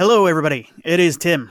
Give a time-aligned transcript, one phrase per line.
[0.00, 0.70] Hello, everybody.
[0.84, 1.50] It is Tim.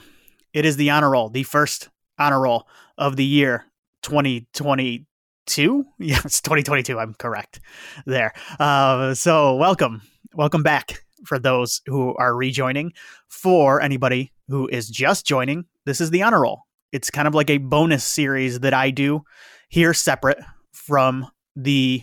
[0.53, 2.66] It is the honor roll, the first honor roll
[2.97, 3.66] of the year
[4.04, 5.85] 2022.
[6.00, 6.97] Yeah, it's 2022.
[6.97, 7.60] I'm correct
[8.05, 8.31] there.
[8.57, 10.02] Uh, so, welcome.
[10.33, 12.94] Welcome back for those who are rejoining.
[13.28, 16.61] For anybody who is just joining, this is the honor roll.
[16.93, 19.23] It's kind of like a bonus series that I do
[19.68, 20.39] here separate
[20.71, 21.27] from
[21.57, 22.02] the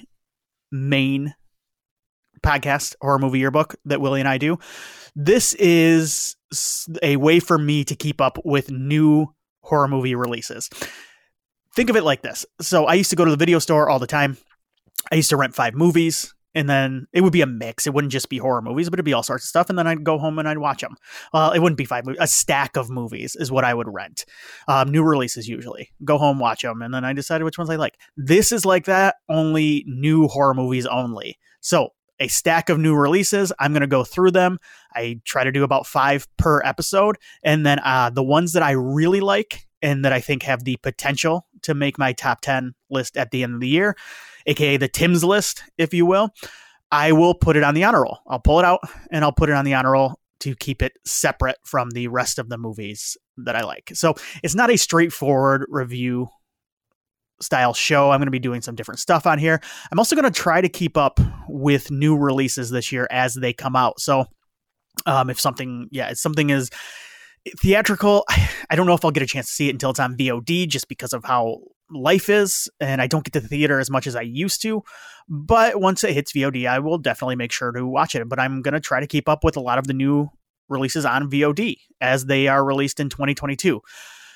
[0.71, 1.35] main
[2.45, 4.59] podcast horror movie yearbook that Willie and I do.
[5.17, 6.37] This is
[7.03, 10.69] a way for me to keep up with new horror movie releases.
[11.75, 12.47] Think of it like this.
[12.61, 14.37] So I used to go to the video store all the time.
[15.11, 17.87] I used to rent five movies and then it would be a mix.
[17.87, 19.69] It wouldn't just be horror movies, but it'd be all sorts of stuff.
[19.69, 20.97] And then I'd go home and I'd watch them.
[21.33, 22.21] Well, it wouldn't be five movies.
[22.21, 24.25] A stack of movies is what I would rent.
[24.69, 25.91] Um, new releases usually.
[26.05, 27.99] Go home, watch them, and then I decided which ones I like.
[28.17, 31.39] This is like that, only new horror movies only.
[31.61, 33.53] So a stack of new releases.
[33.59, 34.59] I'm going to go through them.
[34.95, 37.17] I try to do about five per episode.
[37.43, 40.77] And then uh, the ones that I really like and that I think have the
[40.77, 43.97] potential to make my top 10 list at the end of the year,
[44.47, 46.31] aka the Tim's list, if you will,
[46.91, 48.19] I will put it on the honor roll.
[48.27, 50.93] I'll pull it out and I'll put it on the honor roll to keep it
[51.05, 53.91] separate from the rest of the movies that I like.
[53.95, 56.29] So it's not a straightforward review
[57.45, 58.11] style show.
[58.11, 59.61] I'm going to be doing some different stuff on here.
[59.93, 63.53] I'm also going to try to keep up with new releases this year as they
[63.53, 64.01] come out.
[64.01, 64.27] So,
[65.07, 66.71] um, if something, yeah, if something is
[67.61, 68.25] theatrical,
[68.71, 70.69] I don't know if I'll get a chance to see it until it's on VOD
[70.69, 71.59] just because of how
[71.91, 74.83] life is and I don't get to the theater as much as I used to.
[75.29, 78.29] But once it hits VOD, I will definitely make sure to watch it.
[78.29, 80.29] But I'm going to try to keep up with a lot of the new
[80.69, 83.81] releases on VOD as they are released in 2022.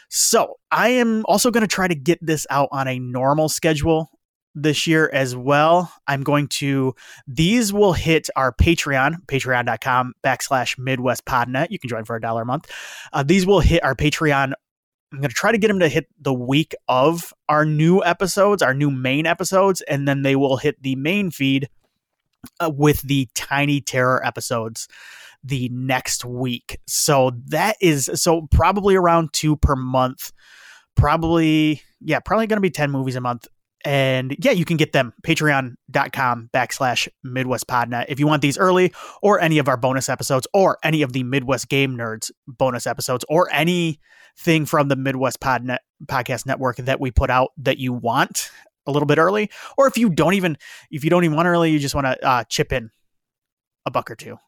[0.08, 4.10] So I am also going to try to get this out on a normal schedule
[4.54, 5.92] this year as well.
[6.06, 6.94] I'm going to,
[7.26, 11.68] these will hit our Patreon, patreon.com backslash Midwest Podnet.
[11.70, 12.70] You can join for a dollar a month.
[13.12, 14.52] Uh, these will hit our Patreon.
[15.12, 18.62] I'm going to try to get them to hit the week of our new episodes,
[18.62, 21.68] our new main episodes, and then they will hit the main feed
[22.60, 24.88] uh, with the Tiny Terror episodes
[25.44, 26.78] the next week.
[26.86, 30.32] So that is so probably around two per month.
[30.96, 33.46] Probably, yeah, probably going to be 10 movies a month.
[33.84, 38.92] And yeah, you can get them patreon.com backslash Midwest Podnet if you want these early
[39.22, 43.24] or any of our bonus episodes or any of the Midwest Game Nerds bonus episodes
[43.28, 48.50] or anything from the Midwest Podnet podcast network that we put out that you want
[48.84, 49.48] a little bit early.
[49.76, 50.58] Or if you don't even,
[50.90, 52.90] if you don't even want early, you just want to uh, chip in
[53.86, 54.38] a buck or two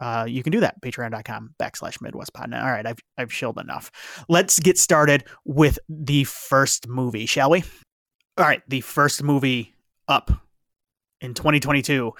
[0.00, 3.90] uh, you can do that patreon.com backslash midwest podnet all right i've, I've shilled enough.
[4.28, 7.64] Let's get started with the first movie shall we?
[8.38, 9.74] All right the first movie
[10.08, 10.30] up
[11.20, 12.12] in 2022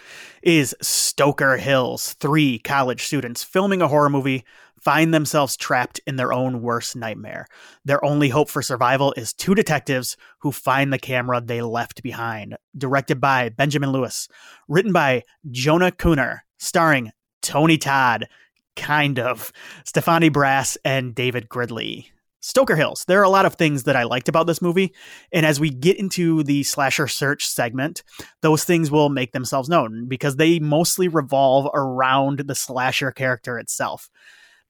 [0.43, 2.15] is stoker hills.
[2.15, 4.45] Three college students filming a horror movie
[4.81, 7.47] find themselves trapped in their own worst nightmare.
[7.85, 12.57] Their only hope for survival is two detectives who find the camera they left behind.
[12.77, 14.29] Directed by benjamin louis.
[14.69, 17.11] Written by jonah kuhner starring
[17.43, 18.29] Tony Todd,
[18.77, 19.53] kind of,
[19.85, 22.11] Stephanie Brass, and David Gridley.
[22.41, 23.05] Stoker Hills.
[23.07, 24.95] There are a lot of things that I liked about this movie.
[25.31, 28.03] And as we get into the slasher search segment,
[28.41, 34.09] those things will make themselves known because they mostly revolve around the slasher character itself.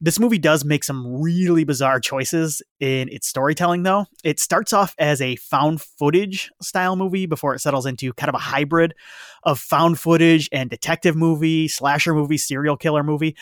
[0.03, 4.07] This movie does make some really bizarre choices in its storytelling, though.
[4.23, 8.33] It starts off as a found footage style movie before it settles into kind of
[8.33, 8.95] a hybrid
[9.43, 13.37] of found footage and detective movie, slasher movie, serial killer movie.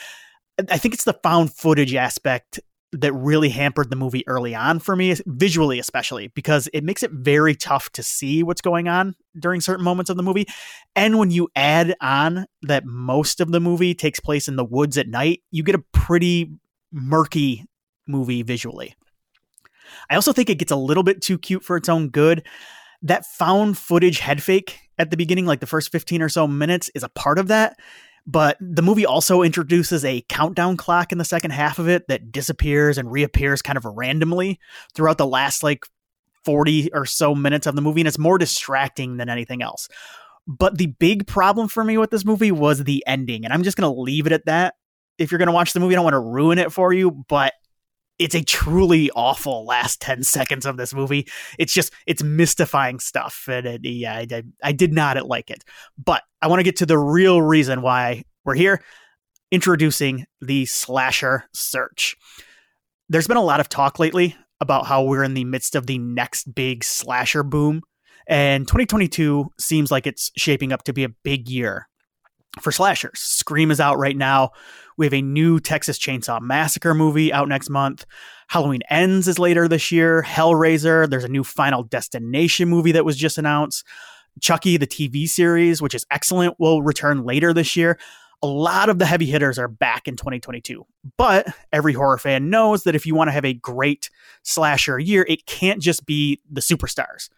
[0.69, 2.59] I think it's the found footage aspect
[2.91, 7.11] that really hampered the movie early on for me, visually especially, because it makes it
[7.11, 10.47] very tough to see what's going on during certain moments of the movie.
[10.95, 14.97] And when you add on that most of the movie takes place in the woods
[14.97, 16.51] at night, you get a pretty
[16.91, 17.65] murky
[18.07, 18.95] movie visually.
[20.09, 22.45] I also think it gets a little bit too cute for its own good.
[23.03, 26.89] That found footage head fake at the beginning, like the first 15 or so minutes,
[26.95, 27.77] is a part of that
[28.31, 32.31] but the movie also introduces a countdown clock in the second half of it that
[32.31, 34.59] disappears and reappears kind of randomly
[34.93, 35.83] throughout the last like
[36.45, 38.01] 40 or so minutes of the movie.
[38.01, 39.89] And it's more distracting than anything else.
[40.45, 43.45] But the big problem for me with this movie was the ending.
[43.45, 44.75] And I'm just going to leave it at that.
[45.17, 47.09] If you're going to watch the movie, I don't want to ruin it for you,
[47.09, 47.53] but
[48.19, 51.27] it's a truly awful last 10 seconds of this movie.
[51.57, 53.47] It's just, it's mystifying stuff.
[53.49, 55.63] And it, yeah, I, I did not like it.
[55.97, 58.83] But I want to get to the real reason why we're here
[59.51, 62.15] introducing the slasher search.
[63.07, 65.97] There's been a lot of talk lately about how we're in the midst of the
[65.97, 67.81] next big slasher boom.
[68.27, 71.88] And 2022 seems like it's shaping up to be a big year
[72.61, 73.19] for slashers.
[73.19, 74.51] Scream is out right now.
[74.97, 78.05] We have a new Texas Chainsaw Massacre movie out next month.
[78.47, 80.23] Halloween Ends is later this year.
[80.23, 81.09] Hellraiser.
[81.09, 83.85] There's a new Final Destination movie that was just announced.
[84.41, 87.99] Chucky, the TV series, which is excellent, will return later this year.
[88.41, 90.85] A lot of the heavy hitters are back in 2022.
[91.17, 94.09] But every horror fan knows that if you want to have a great
[94.43, 97.29] slasher year, it can't just be the superstars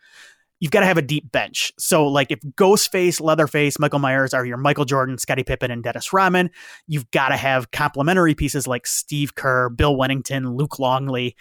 [0.62, 1.74] you've got to have a deep bench.
[1.78, 6.14] So, like, if Ghostface, Leatherface, Michael Myers are your Michael Jordan, Scottie Pippen, and Dennis
[6.14, 6.52] Rodman,
[6.88, 11.36] you've got to have complementary pieces like Steve Kerr, Bill Wennington, Luke Longley.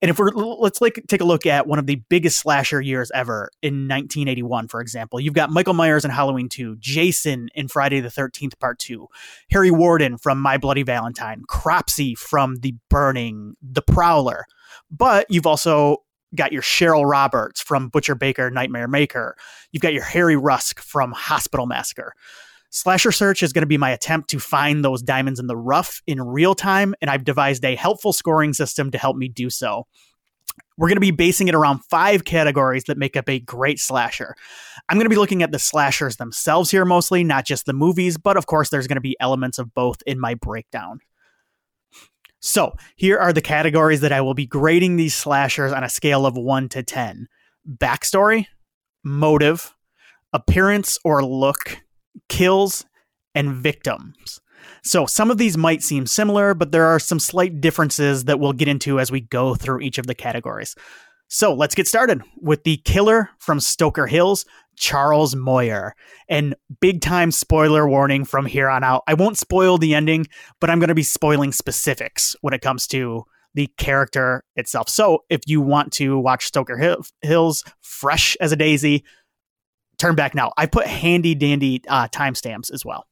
[0.00, 3.12] And if we're let's like take a look at one of the biggest slasher years
[3.14, 8.00] ever in 1981, for example, you've got Michael Myers in Halloween 2, Jason in Friday
[8.00, 9.06] the 13th Part 2,
[9.52, 14.46] Harry Warden from My Bloody Valentine, Cropsy from The Burning, The Prowler.
[14.90, 15.98] But you've also
[16.34, 19.36] got your Cheryl Roberts from Butcher Baker Nightmare Maker.
[19.70, 22.14] You've got your Harry Rusk from Hospital Massacre.
[22.70, 26.00] Slasher Search is going to be my attempt to find those diamonds in the rough
[26.06, 29.86] in real time, and I've devised a helpful scoring system to help me do so.
[30.78, 34.34] We're going to be basing it around five categories that make up a great slasher.
[34.88, 38.16] I'm going to be looking at the slashers themselves here mostly, not just the movies,
[38.16, 41.00] but of course, there's going to be elements of both in my breakdown.
[42.44, 46.26] So, here are the categories that I will be grading these slashers on a scale
[46.26, 47.28] of 1 to 10
[47.78, 48.46] backstory,
[49.04, 49.76] motive,
[50.32, 51.78] appearance or look,
[52.28, 52.84] kills,
[53.32, 54.40] and victims.
[54.82, 58.52] So, some of these might seem similar, but there are some slight differences that we'll
[58.52, 60.74] get into as we go through each of the categories.
[61.28, 64.44] So, let's get started with the killer from Stoker Hills,
[64.76, 65.94] Charles Moyer.
[66.28, 69.02] And big time spoiler warning from here on out.
[69.06, 70.26] I won't spoil the ending,
[70.60, 73.24] but I'm going to be spoiling specifics when it comes to
[73.54, 74.88] the character itself.
[74.88, 79.04] So if you want to watch Stoker Hills fresh as a daisy,
[79.98, 80.52] turn back now.
[80.56, 83.06] I put handy dandy uh, timestamps as well.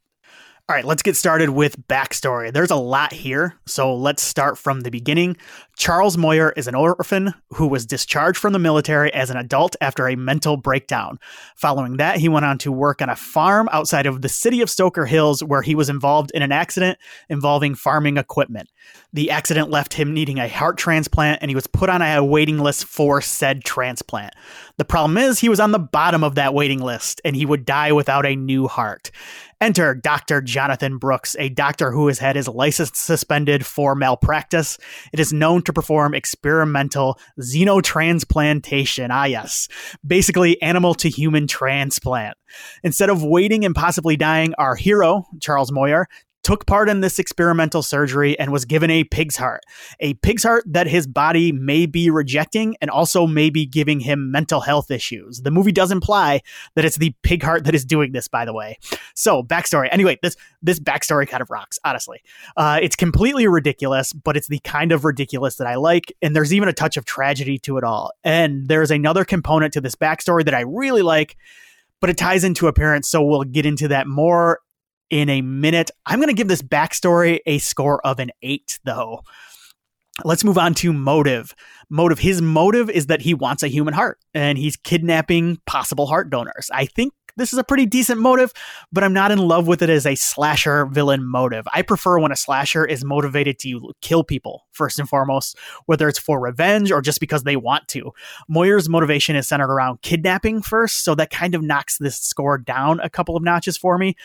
[0.71, 2.53] All right, let's get started with backstory.
[2.53, 5.37] There's a lot here, so let's start from the beginning.
[5.77, 10.07] Charles Moyer is an orphan who was discharged from the military as an adult after
[10.07, 11.19] a mental breakdown.
[11.57, 14.71] Following that, he went on to work on a farm outside of the city of
[14.71, 18.71] Stoker Hills where he was involved in an accident involving farming equipment.
[19.13, 22.59] The accident left him needing a heart transplant and he was put on a waiting
[22.59, 24.35] list for said transplant.
[24.77, 27.65] The problem is, he was on the bottom of that waiting list and he would
[27.65, 29.11] die without a new heart.
[29.61, 30.41] Enter Dr.
[30.41, 34.79] Jonathan Brooks, a doctor who has had his license suspended for malpractice.
[35.13, 39.09] It is known to perform experimental xenotransplantation.
[39.11, 39.69] Ah, yes.
[40.07, 42.39] Basically, animal to human transplant.
[42.83, 46.09] Instead of waiting and possibly dying, our hero, Charles Moyer,
[46.51, 49.63] took part in this experimental surgery and was given a pig's heart.
[50.01, 54.33] A pig's heart that his body may be rejecting and also may be giving him
[54.33, 55.43] mental health issues.
[55.43, 56.43] The movie does imply
[56.75, 58.79] that it's the pig heart that is doing this, by the way.
[59.15, 59.89] So, backstory.
[59.93, 62.21] Anyway, this this backstory kind of rocks, honestly.
[62.57, 66.13] Uh, it's completely ridiculous, but it's the kind of ridiculous that I like.
[66.21, 68.11] And there's even a touch of tragedy to it all.
[68.25, 71.37] And there's another component to this backstory that I really like
[72.01, 73.09] but it ties into appearance.
[73.09, 74.61] So we'll get into that more
[75.11, 75.91] in a minute.
[76.07, 79.23] I'm going to give this backstory a score of an eight, though.
[80.25, 81.55] Let's move on to motive.
[81.89, 82.19] Motive.
[82.19, 86.71] His motive is that he wants a human heart and he's kidnapping possible heart donors.
[86.73, 88.53] I think this is a pretty decent motive,
[88.93, 91.67] but I'm not in love with it as a slasher villain motive.
[91.73, 95.57] I prefer when a slasher is motivated to kill people, first and foremost,
[95.87, 98.13] whether it's for revenge or just because they want to.
[98.49, 103.01] Moyer's motivation is centered around kidnapping first, so that kind of knocks this score down
[103.01, 104.17] a couple of notches for me.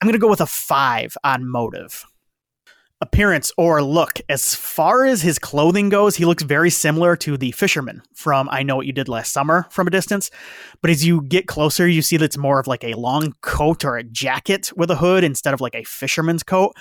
[0.00, 2.06] I'm going to go with a five on motive.
[3.02, 4.20] Appearance or look.
[4.30, 8.62] As far as his clothing goes, he looks very similar to the fisherman from I
[8.62, 10.30] Know What You Did Last Summer from a distance.
[10.80, 13.84] But as you get closer, you see that it's more of like a long coat
[13.84, 16.74] or a jacket with a hood instead of like a fisherman's coat.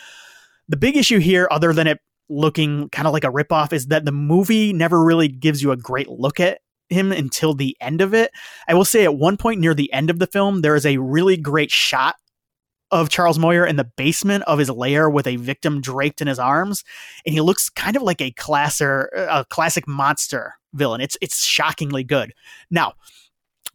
[0.70, 2.00] The big issue here, other than it
[2.30, 5.78] looking kind of like a ripoff, is that the movie never really gives you a
[5.78, 8.32] great look at him until the end of it.
[8.68, 10.98] I will say at one point near the end of the film, there is a
[10.98, 12.16] really great shot
[12.92, 16.40] of Charles Moyer in the basement of his lair with a victim draped in his
[16.40, 16.84] arms,
[17.26, 21.02] and he looks kind of like a classer, a classic monster villain.
[21.02, 22.34] It's it's shockingly good.
[22.70, 22.94] Now,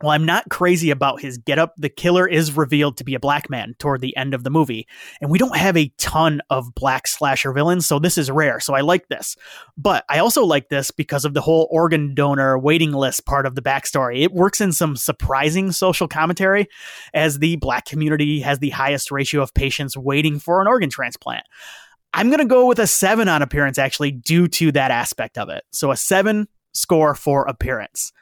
[0.00, 3.48] while I'm not crazy about his getup, the killer is revealed to be a black
[3.48, 4.88] man toward the end of the movie.
[5.20, 8.58] And we don't have a ton of black slasher villains, so this is rare.
[8.58, 9.36] So I like this.
[9.76, 13.54] But I also like this because of the whole organ donor waiting list part of
[13.54, 14.22] the backstory.
[14.22, 16.66] It works in some surprising social commentary,
[17.12, 21.44] as the black community has the highest ratio of patients waiting for an organ transplant.
[22.12, 25.48] I'm going to go with a seven on appearance, actually, due to that aspect of
[25.48, 25.62] it.
[25.72, 28.12] So a seven score for appearance.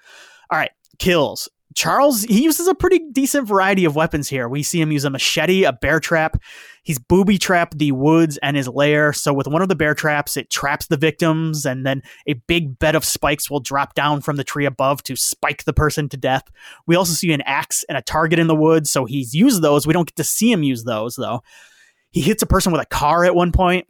[0.50, 4.48] All right, kills Charles, he uses a pretty decent variety of weapons here.
[4.48, 6.40] We see him use a machete, a bear trap.
[6.82, 9.12] He's booby trapped the woods and his lair.
[9.12, 12.78] So with one of the bear traps, it traps the victims, and then a big
[12.78, 16.16] bed of spikes will drop down from the tree above to spike the person to
[16.16, 16.44] death.
[16.86, 19.86] We also see an axe and a target in the woods, so he's used those.
[19.86, 21.42] We don't get to see him use those though.
[22.10, 23.86] He hits a person with a car at one point.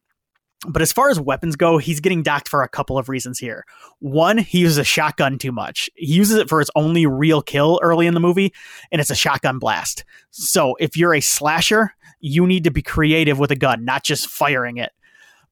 [0.66, 3.64] But as far as weapons go, he's getting docked for a couple of reasons here.
[3.98, 5.90] One, he uses a shotgun too much.
[5.96, 8.52] He uses it for his only real kill early in the movie,
[8.92, 10.04] and it's a shotgun blast.
[10.30, 14.28] So if you're a slasher, you need to be creative with a gun, not just
[14.28, 14.92] firing it.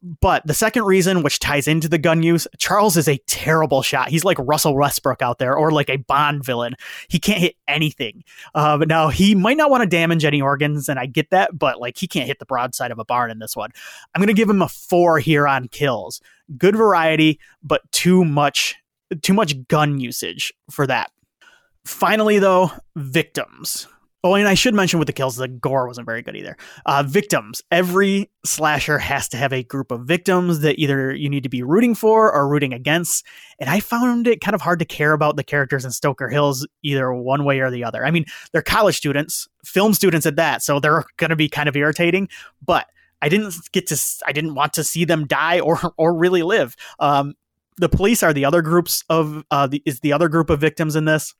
[0.02, 4.09] But the second reason, which ties into the gun use, Charles is a terrible shot.
[4.09, 6.75] He's like Russell Westbrook out there, or like a Bond villain.
[7.09, 8.25] He can't hit anything.
[8.54, 11.80] Uh, now he might not want to damage any organs, and I get that, but
[11.80, 13.71] like he can't hit the broadside of a barn in this one.
[14.14, 16.23] I'm gonna give him a four here on kills.
[16.57, 18.76] Good variety, but too much,
[19.21, 21.11] too much gun usage for that.
[21.85, 23.87] Finally, though, victims.
[24.22, 26.56] Oh, and I should mention with the kills, the gore wasn't very good either.
[26.84, 27.62] Uh, victims.
[27.70, 31.62] Every slasher has to have a group of victims that either you need to be
[31.62, 33.24] rooting for or rooting against.
[33.58, 36.66] And I found it kind of hard to care about the characters in Stoker Hills
[36.82, 38.04] either one way or the other.
[38.04, 41.68] I mean, they're college students, film students at that, so they're going to be kind
[41.68, 42.28] of irritating.
[42.64, 42.86] But
[43.22, 46.76] I didn't get to, I didn't want to see them die or or really live.
[46.98, 47.34] Um,
[47.78, 50.94] the police are the other groups of uh, the, is the other group of victims
[50.94, 51.34] in this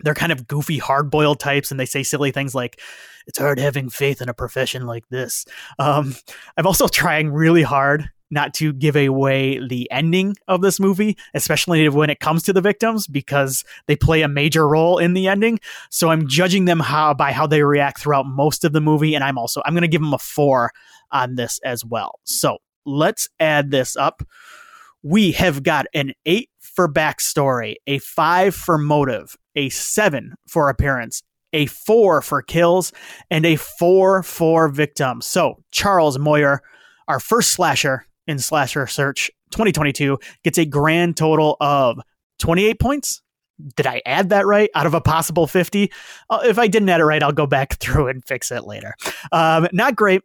[0.00, 2.80] they're kind of goofy, hard boiled types, and they say silly things like,
[3.26, 5.44] it's hard having faith in a profession like this.
[5.78, 6.14] Um,
[6.56, 11.86] I'm also trying really hard not to give away the ending of this movie, especially
[11.90, 15.60] when it comes to the victims, because they play a major role in the ending.
[15.90, 19.22] So I'm judging them how by how they react throughout most of the movie, and
[19.22, 20.72] I'm also I'm going to give them a four
[21.12, 22.20] on this as well.
[22.24, 24.22] So let's add this up.
[25.02, 31.22] We have got an eight for backstory, a five for motive, a seven for appearance,
[31.52, 32.92] a four for kills,
[33.30, 35.26] and a four for victims.
[35.26, 36.62] So Charles Moyer,
[37.08, 42.00] our first slasher in Slasher Search 2022, gets a grand total of
[42.38, 43.22] 28 points.
[43.76, 45.92] Did I add that right out of a possible 50?
[46.30, 48.94] Uh, if I didn't add it right, I'll go back through and fix it later.
[49.30, 50.22] Um, not great,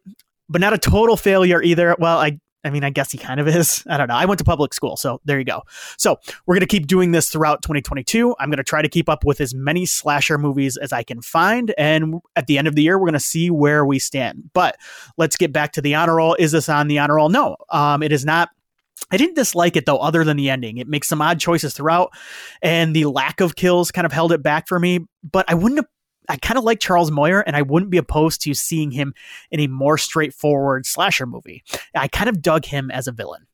[0.48, 1.94] but not a total failure either.
[1.98, 3.84] Well, I I mean, I guess he kind of is.
[3.88, 4.14] I don't know.
[4.14, 5.62] I went to public school, so there you go.
[5.96, 8.34] So we're going to keep doing this throughout 2022.
[8.38, 11.22] I'm going to try to keep up with as many slasher movies as I can
[11.22, 11.74] find.
[11.78, 14.50] And at the end of the year, we're going to see where we stand.
[14.52, 14.76] But
[15.16, 16.34] let's get back to the honor roll.
[16.34, 17.28] Is this on the honor roll?
[17.28, 18.50] No, um, it is not.
[19.10, 20.78] I didn't dislike it though, other than the ending.
[20.78, 22.10] It makes some odd choices throughout,
[22.62, 25.00] and the lack of kills kind of held it back for me.
[25.22, 25.86] But I wouldn't have
[26.28, 29.14] I kind of like Charles Moyer, and I wouldn't be opposed to seeing him
[29.50, 31.64] in a more straightforward slasher movie.
[31.94, 33.46] I kind of dug him as a villain.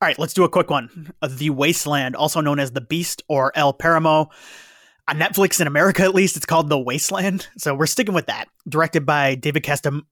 [0.00, 1.12] All right, let's do a quick one.
[1.28, 4.28] The Wasteland, also known as The Beast or El Paramo.
[5.08, 7.48] On Netflix in America, at least, it's called The Wasteland.
[7.56, 8.48] So we're sticking with that.
[8.68, 10.02] Directed by David Castam-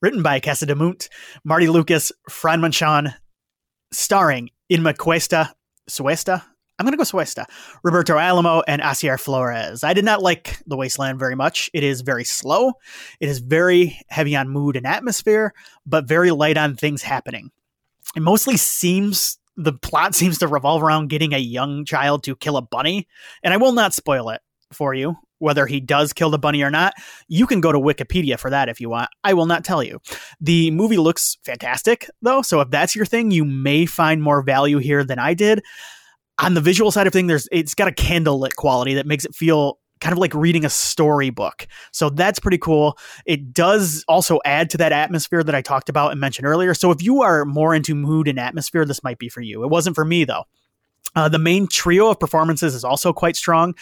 [0.00, 1.08] written by Casademunt,
[1.44, 3.12] Marty Lucas, Fran Manchon,
[3.92, 5.54] starring Inma Cuesta,
[5.90, 6.44] Suesta,
[6.82, 7.46] I'm going to go Suesta,
[7.84, 9.84] Roberto Alamo, and Asier Flores.
[9.84, 11.70] I did not like The Wasteland very much.
[11.72, 12.72] It is very slow.
[13.20, 15.54] It is very heavy on mood and atmosphere,
[15.86, 17.52] but very light on things happening.
[18.16, 22.56] It mostly seems the plot seems to revolve around getting a young child to kill
[22.56, 23.06] a bunny,
[23.44, 24.40] and I will not spoil it
[24.72, 26.94] for you whether he does kill the bunny or not.
[27.26, 29.10] You can go to Wikipedia for that if you want.
[29.24, 30.00] I will not tell you.
[30.40, 34.78] The movie looks fantastic though, so if that's your thing, you may find more value
[34.78, 35.62] here than I did
[36.42, 39.34] on the visual side of things, there's it's got a candlelit quality that makes it
[39.34, 41.68] feel kind of like reading a storybook.
[41.92, 42.98] So that's pretty cool.
[43.24, 46.74] It does also add to that atmosphere that I talked about and mentioned earlier.
[46.74, 49.62] So if you are more into mood and atmosphere, this might be for you.
[49.62, 50.42] It wasn't for me though.
[51.14, 53.74] Uh, the main trio of performances is also quite strong.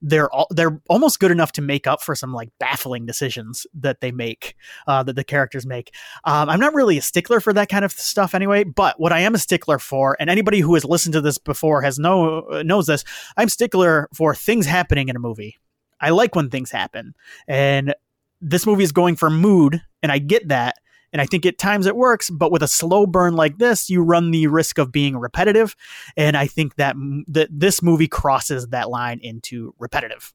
[0.00, 4.00] They're all, they're almost good enough to make up for some like baffling decisions that
[4.00, 4.54] they make,
[4.86, 5.92] uh, that the characters make.
[6.24, 9.20] Um, I'm not really a stickler for that kind of stuff anyway, but what I
[9.20, 12.86] am a stickler for, and anybody who has listened to this before has know knows
[12.86, 13.04] this,
[13.36, 15.56] I'm stickler for things happening in a movie.
[16.00, 17.14] I like when things happen,
[17.48, 17.94] and
[18.40, 20.76] this movie is going for mood, and I get that
[21.12, 24.02] and I think at times it works, but with a slow burn like this, you
[24.02, 25.74] run the risk of being repetitive.
[26.16, 26.96] And I think that,
[27.28, 30.34] that this movie crosses that line into repetitive.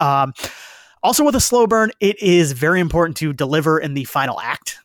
[0.00, 0.32] Um,
[1.02, 4.78] also, with a slow burn, it is very important to deliver in the final act.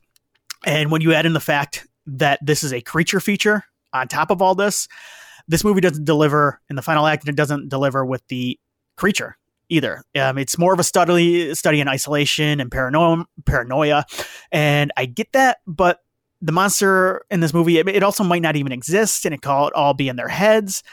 [0.65, 4.29] And when you add in the fact that this is a creature feature on top
[4.29, 4.87] of all this,
[5.47, 8.59] this movie doesn't deliver in the final act, and it doesn't deliver with the
[8.97, 9.37] creature
[9.69, 10.03] either.
[10.15, 14.05] Um, it's more of a study study in isolation and paranoia, paranoia,
[14.51, 15.99] and I get that, but
[16.41, 19.73] the monster in this movie it, it also might not even exist, and it could
[19.73, 20.83] all be in their heads.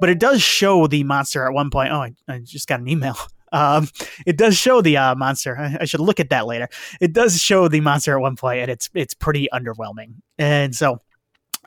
[0.00, 1.90] but it does show the monster at one point.
[1.92, 3.16] Oh, I, I just got an email.
[3.50, 3.88] Um,
[4.26, 5.56] it does show the uh, monster.
[5.58, 6.68] I, I, should look at that later.
[7.00, 10.16] It does show the monster at one point, and it's it's pretty underwhelming.
[10.36, 10.98] And so,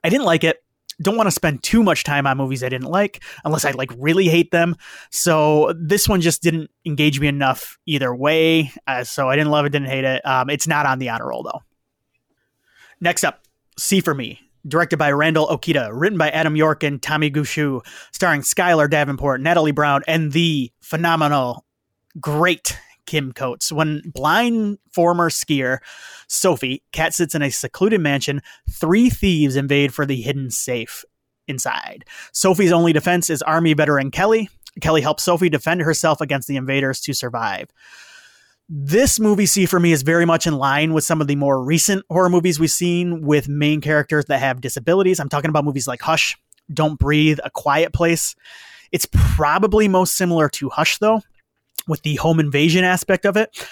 [0.04, 0.58] I didn't like it.
[1.02, 3.92] Don't want to spend too much time on movies I didn't like, unless I like
[3.98, 4.76] really hate them.
[5.10, 8.72] So this one just didn't engage me enough either way.
[8.88, 10.26] Uh, so I didn't love it, didn't hate it.
[10.26, 11.62] Um, it's not on the honor roll though.
[13.00, 13.42] Next up,
[13.78, 17.82] See for Me directed by Randall Okita, written by Adam York and Tommy Gushue,
[18.12, 21.66] starring Skylar Davenport, Natalie Brown, and the phenomenal,
[22.20, 22.78] great
[23.12, 23.74] Kim Coates.
[23.74, 25.80] When blind former skier
[26.30, 31.04] Sophie cat sits in a secluded mansion, three thieves invade for the hidden safe
[31.46, 32.06] inside.
[32.32, 34.50] Sophie's only defense is Army veteran Kelly.
[34.80, 37.68] Kelly helps Sophie defend herself against the invaders to survive
[38.74, 41.62] this movie see for me is very much in line with some of the more
[41.62, 45.90] recent horror movies we've seen with main characters that have disabilities i'm talking about movies
[45.90, 46.38] like hush
[46.74, 48.34] don't breathe a quiet place
[48.94, 51.22] it's probably most similar to hush though
[51.88, 53.66] with the home invasion aspect of it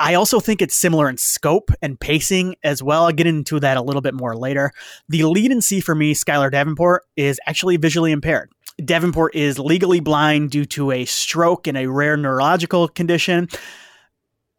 [0.00, 3.04] I also think it's similar in scope and pacing as well.
[3.04, 4.72] I'll get into that a little bit more later.
[5.10, 8.50] The lead in C for me, Skylar Davenport, is actually visually impaired.
[8.82, 13.48] Davenport is legally blind due to a stroke and a rare neurological condition.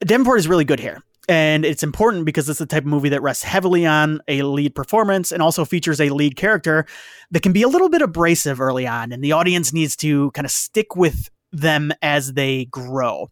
[0.05, 1.01] Davenport is really good here.
[1.27, 4.75] And it's important because it's the type of movie that rests heavily on a lead
[4.75, 6.86] performance and also features a lead character
[7.31, 9.12] that can be a little bit abrasive early on.
[9.12, 13.29] And the audience needs to kind of stick with them as they grow.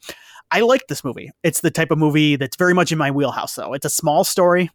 [0.52, 1.32] I like this movie.
[1.44, 3.74] It's the type of movie that's very much in my wheelhouse, though.
[3.74, 4.70] It's a small story,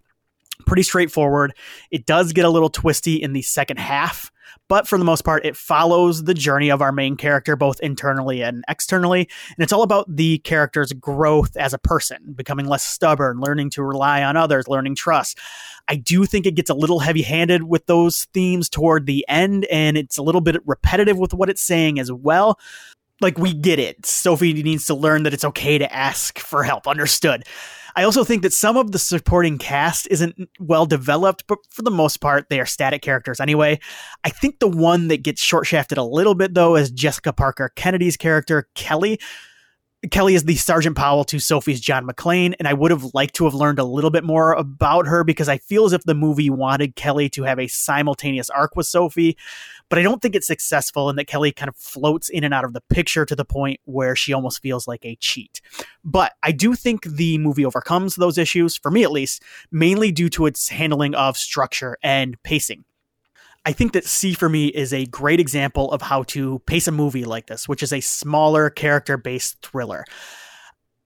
[0.67, 1.55] pretty straightforward.
[1.91, 4.31] It does get a little twisty in the second half,
[4.69, 8.41] but for the most part, it follows the journey of our main character, both internally
[8.41, 9.29] and externally.
[9.57, 13.83] And it's all about the character's growth as a person, becoming less stubborn, learning to
[13.83, 15.39] rely on others, learning trust.
[15.89, 19.67] I do think it gets a little heavy handed with those themes toward the end,
[19.67, 22.59] and it's a little bit repetitive with what it's saying as well
[23.25, 24.07] like we get it.
[24.07, 26.87] Sophie needs to learn that it's okay to ask for help.
[26.87, 27.45] Understood.
[27.97, 31.93] I also think that some of the supporting cast isn't well developed, but for the
[31.93, 33.79] most part, they are static characters anyway.
[34.25, 37.73] I think the one that gets short shafted a little bit, though, is Jessica Parker
[37.77, 39.21] Kennedy's character, Kelly.
[40.11, 43.45] Kelly is the Sergeant Powell to Sophie's John McClane, and I would have liked to
[43.45, 46.51] have learned a little bit more about her because I feel as if the movie
[46.51, 49.39] wanted Kelly to have a simultaneous arc with Sophie,
[49.89, 52.65] but I don't think it's successful in that Kelly kind of floats in and out
[52.65, 55.61] of the picture to the point where she almost feels like a cheat.
[56.05, 60.29] But I do think the movie overcomes those issues, for me at least, mainly due
[60.31, 62.85] to its handling of structure and pacing.
[63.67, 66.93] I think that See for Me is a great example of how to pace a
[66.93, 70.05] movie like this, which is a smaller character based thriller.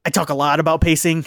[0.05, 1.27] I talk a lot about pacing.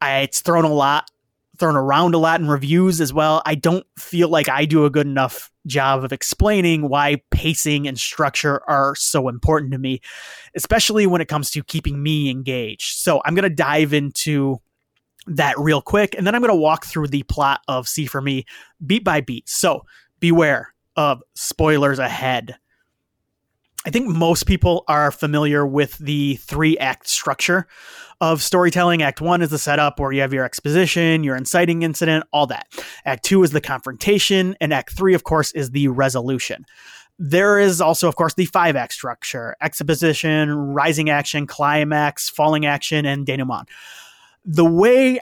[0.00, 1.10] I, it's thrown a lot,
[1.58, 3.42] thrown around a lot in reviews as well.
[3.44, 7.98] I don't feel like I do a good enough job of explaining why pacing and
[7.98, 10.00] structure are so important to me,
[10.54, 12.98] especially when it comes to keeping me engaged.
[12.98, 14.60] So I'm going to dive into
[15.26, 18.22] that real quick, and then I'm going to walk through the plot of See for
[18.22, 18.46] Me
[18.84, 19.48] beat by beat.
[19.48, 19.84] So
[20.20, 22.56] beware of spoilers ahead.
[23.88, 27.66] I think most people are familiar with the three act structure
[28.20, 29.00] of storytelling.
[29.00, 32.66] Act one is the setup where you have your exposition, your inciting incident, all that.
[33.06, 36.66] Act two is the confrontation, and act three, of course, is the resolution.
[37.18, 43.06] There is also, of course, the five act structure exposition, rising action, climax, falling action,
[43.06, 43.70] and denouement.
[44.44, 45.18] The way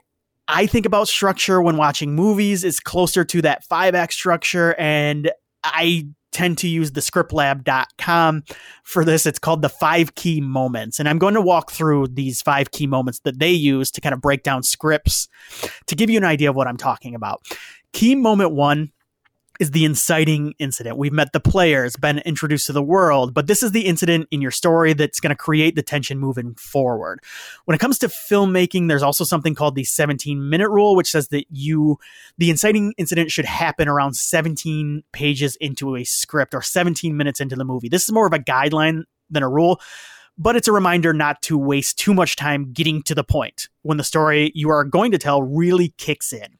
[0.48, 4.74] I think about structure when watching movies is closer to that five act structure.
[4.76, 5.30] And
[5.62, 8.44] I tend to use the scriptlab.com
[8.82, 9.24] for this.
[9.24, 11.00] It's called the five key moments.
[11.00, 14.12] And I'm going to walk through these five key moments that they use to kind
[14.12, 15.28] of break down scripts
[15.86, 17.40] to give you an idea of what I'm talking about.
[17.94, 18.92] Key moment one
[19.60, 20.98] is the inciting incident.
[20.98, 24.40] We've met the players, been introduced to the world, but this is the incident in
[24.40, 27.20] your story that's going to create the tension moving forward.
[27.64, 31.28] When it comes to filmmaking, there's also something called the 17 minute rule, which says
[31.28, 31.98] that you,
[32.38, 37.56] the inciting incident should happen around 17 pages into a script or 17 minutes into
[37.56, 37.88] the movie.
[37.88, 39.80] This is more of a guideline than a rule
[40.38, 43.96] but it's a reminder not to waste too much time getting to the point when
[43.96, 46.58] the story you are going to tell really kicks in.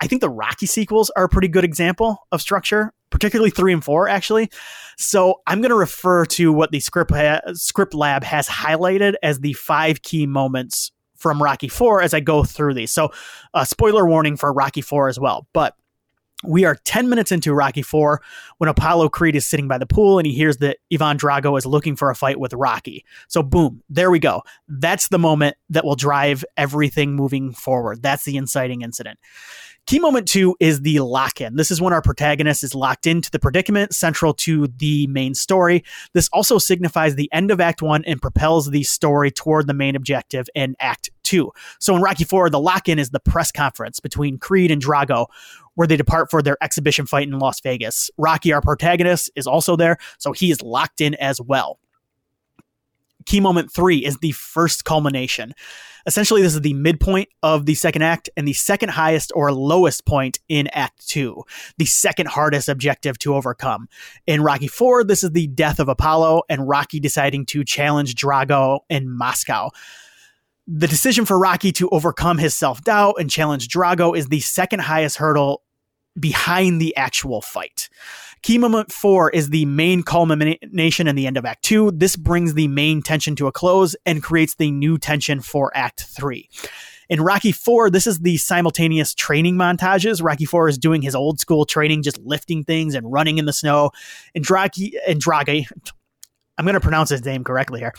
[0.00, 3.82] I think the Rocky sequels are a pretty good example of structure, particularly three and
[3.82, 4.50] four, actually.
[4.98, 9.40] So I'm going to refer to what the script ha- script lab has highlighted as
[9.40, 12.92] the five key moments from Rocky Four as I go through these.
[12.92, 13.10] So,
[13.54, 15.74] uh, spoiler warning for Rocky Four as well, but.
[16.44, 18.20] We are 10 minutes into Rocky 4
[18.58, 21.64] when Apollo Creed is sitting by the pool and he hears that Ivan Drago is
[21.64, 23.06] looking for a fight with Rocky.
[23.26, 24.42] So, boom, there we go.
[24.68, 28.02] That's the moment that will drive everything moving forward.
[28.02, 29.18] That's the inciting incident.
[29.86, 31.54] Key moment two is the lock in.
[31.54, 35.84] This is when our protagonist is locked into the predicament central to the main story.
[36.12, 39.94] This also signifies the end of Act One and propels the story toward the main
[39.94, 41.52] objective in Act Two.
[41.78, 45.26] So in Rocky Four, the lock in is the press conference between Creed and Drago,
[45.76, 48.10] where they depart for their exhibition fight in Las Vegas.
[48.18, 51.78] Rocky, our protagonist, is also there, so he is locked in as well.
[53.26, 55.52] Key moment three is the first culmination.
[56.06, 60.06] Essentially, this is the midpoint of the second act and the second highest or lowest
[60.06, 61.42] point in Act Two,
[61.78, 63.88] the second hardest objective to overcome.
[64.26, 68.80] In Rocky Four, this is the death of Apollo and Rocky deciding to challenge Drago
[68.88, 69.70] in Moscow.
[70.68, 74.80] The decision for Rocky to overcome his self doubt and challenge Drago is the second
[74.80, 75.62] highest hurdle
[76.18, 77.88] behind the actual fight.
[78.42, 81.90] Key moment four is the main culmination in the end of Act Two.
[81.90, 86.02] This brings the main tension to a close and creates the new tension for Act
[86.02, 86.48] Three.
[87.08, 90.22] In Rocky Four, this is the simultaneous training montages.
[90.22, 93.52] Rocky Four is doing his old school training, just lifting things and running in the
[93.52, 93.90] snow.
[94.34, 95.66] And Draghi and Draghi,
[96.58, 97.94] I'm going to pronounce his name correctly here.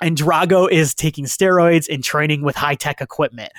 [0.00, 3.52] And Drago is taking steroids and training with high tech equipment.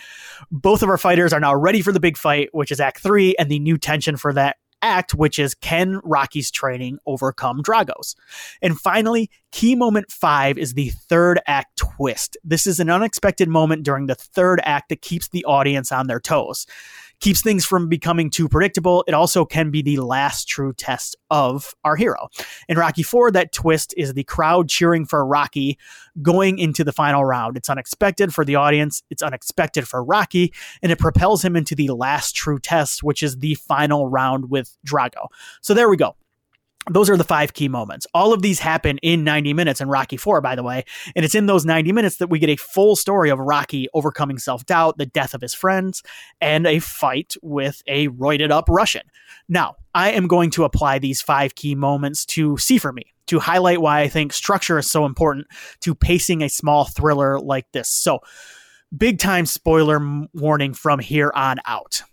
[0.49, 3.35] Both of our fighters are now ready for the big fight, which is Act Three,
[3.37, 8.15] and the new tension for that act, which is can Rocky's training overcome Drago's?
[8.61, 12.37] And finally, key moment five is the third act twist.
[12.43, 16.19] This is an unexpected moment during the third act that keeps the audience on their
[16.19, 16.65] toes
[17.21, 19.03] keeps things from becoming too predictable.
[19.07, 22.27] It also can be the last true test of our hero.
[22.67, 25.77] In Rocky 4, that twist is the crowd cheering for Rocky
[26.21, 27.55] going into the final round.
[27.55, 31.89] It's unexpected for the audience, it's unexpected for Rocky, and it propels him into the
[31.89, 35.27] last true test, which is the final round with Drago.
[35.61, 36.15] So there we go
[36.89, 38.07] those are the five key moments.
[38.13, 40.83] All of these happen in 90 minutes in Rocky 4, by the way.
[41.15, 44.39] And it's in those 90 minutes that we get a full story of Rocky overcoming
[44.39, 46.01] self doubt, the death of his friends,
[46.39, 49.03] and a fight with a roided up Russian.
[49.47, 53.39] Now, I am going to apply these five key moments to See For Me to
[53.39, 55.47] highlight why I think structure is so important
[55.81, 57.89] to pacing a small thriller like this.
[57.89, 58.19] So,
[58.95, 59.99] big time spoiler
[60.33, 62.03] warning from here on out.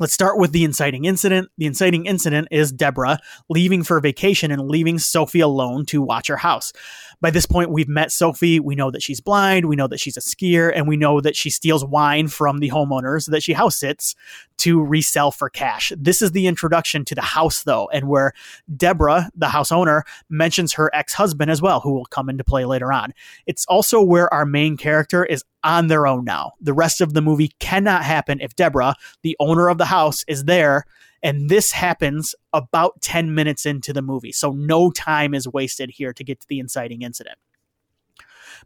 [0.00, 1.50] Let's start with the inciting incident.
[1.58, 3.18] The inciting incident is Deborah
[3.50, 6.72] leaving for vacation and leaving Sophie alone to watch her house.
[7.20, 8.60] By this point, we've met Sophie.
[8.60, 9.66] We know that she's blind.
[9.66, 12.70] We know that she's a skier, and we know that she steals wine from the
[12.70, 14.14] homeowners that she house sits
[14.58, 15.92] to resell for cash.
[15.96, 18.32] This is the introduction to the house, though, and where
[18.74, 22.64] Deborah, the house owner, mentions her ex husband as well, who will come into play
[22.64, 23.12] later on.
[23.46, 26.52] It's also where our main character is on their own now.
[26.60, 30.44] The rest of the movie cannot happen if Deborah, the owner of the house, is
[30.44, 30.86] there
[31.22, 34.32] and this happens about 10 minutes into the movie.
[34.32, 37.38] So no time is wasted here to get to the inciting incident.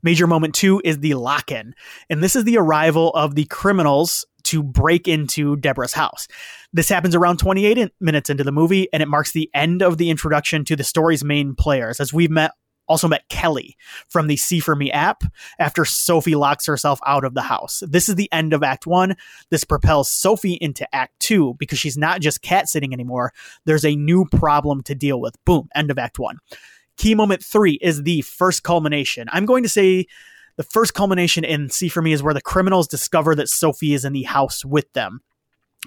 [0.03, 1.75] Major moment two is the lock in.
[2.11, 6.29] And this is the arrival of the criminals to break into Deborah's house.
[6.73, 10.11] This happens around 28 minutes into the movie, and it marks the end of the
[10.11, 12.51] introduction to the story's main players, as we've met
[12.89, 13.77] also met Kelly
[14.09, 15.23] from the See For Me app
[15.59, 17.83] after Sophie locks herself out of the house.
[17.87, 19.17] This is the end of Act One.
[19.51, 23.33] This propels Sophie into Act Two because she's not just cat sitting anymore.
[23.65, 25.37] There's a new problem to deal with.
[25.45, 26.39] Boom, end of Act One.
[26.97, 29.29] Key moment three is the first culmination.
[29.33, 30.07] I'm going to say
[30.57, 34.05] the first culmination in See For Me is where the criminals discover that Sophie is
[34.05, 35.21] in the house with them.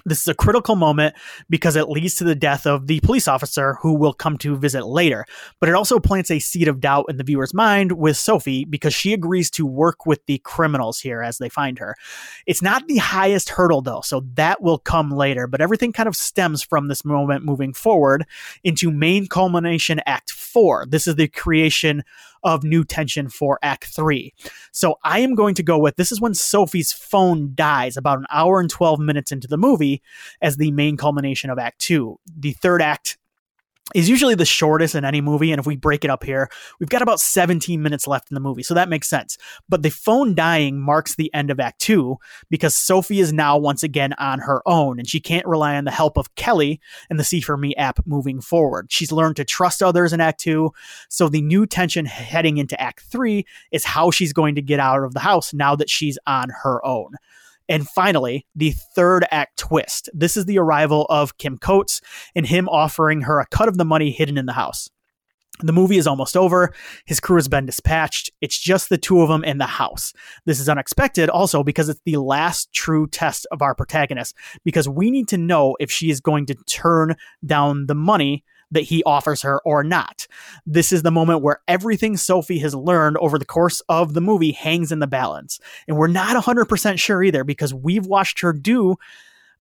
[0.04, 1.14] This is a critical moment
[1.48, 4.86] because it leads to the death of the police officer who will come to visit
[4.86, 5.24] later.
[5.60, 8.94] But it also plants a seed of doubt in the viewer's mind with Sophie because
[8.94, 11.94] she agrees to work with the criminals here as they find her.
[12.46, 16.16] It's not the highest hurdle though, so that will come later, but everything kind of
[16.16, 18.26] stems from this moment moving forward
[18.64, 20.86] into main culmination act 4.
[20.86, 22.04] This is the creation
[22.42, 24.32] of new tension for Act 3.
[24.72, 28.26] So I am going to go with this is when Sophie's phone dies about an
[28.30, 30.02] hour and 12 minutes into the movie
[30.40, 32.18] as the main culmination of Act 2.
[32.38, 33.18] The third act
[33.94, 35.52] is usually the shortest in any movie.
[35.52, 38.40] And if we break it up here, we've got about 17 minutes left in the
[38.40, 38.62] movie.
[38.62, 39.38] So that makes sense.
[39.68, 42.18] But the phone dying marks the end of Act Two
[42.50, 45.90] because Sophie is now once again on her own and she can't rely on the
[45.90, 48.90] help of Kelly and the See For Me app moving forward.
[48.90, 50.72] She's learned to trust others in Act Two.
[51.08, 55.02] So the new tension heading into Act Three is how she's going to get out
[55.02, 57.14] of the house now that she's on her own.
[57.68, 60.08] And finally, the third act twist.
[60.12, 62.00] This is the arrival of Kim Coates
[62.34, 64.88] and him offering her a cut of the money hidden in the house.
[65.60, 66.72] The movie is almost over.
[67.04, 68.30] His crew has been dispatched.
[68.40, 70.12] It's just the two of them in the house.
[70.46, 75.10] This is unexpected also because it's the last true test of our protagonist because we
[75.10, 79.42] need to know if she is going to turn down the money that he offers
[79.42, 80.26] her or not.
[80.66, 84.52] This is the moment where everything Sophie has learned over the course of the movie
[84.52, 85.58] hangs in the balance.
[85.86, 88.96] And we're not 100% sure either because we've watched her do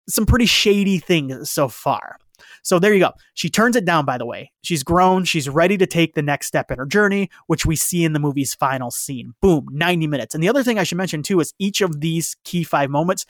[0.08, 2.18] some pretty shady things so far.
[2.62, 3.12] So there you go.
[3.34, 4.50] She turns it down, by the way.
[4.62, 5.24] She's grown.
[5.24, 8.18] She's ready to take the next step in her journey, which we see in the
[8.18, 9.34] movie's final scene.
[9.40, 10.34] Boom, 90 minutes.
[10.34, 13.24] And the other thing I should mention too is each of these key five moments